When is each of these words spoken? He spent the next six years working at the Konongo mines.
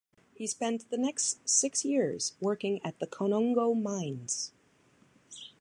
He 0.33 0.47
spent 0.47 0.89
the 0.89 0.97
next 0.97 1.47
six 1.47 1.85
years 1.85 2.33
working 2.41 2.81
at 2.83 2.97
the 2.97 3.05
Konongo 3.05 3.79
mines. 3.79 4.51